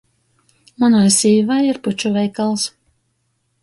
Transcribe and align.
Munai 0.85 1.03
sīvai 1.19 1.61
ir 1.69 1.83
puču 1.87 2.15
veikals. 2.19 2.69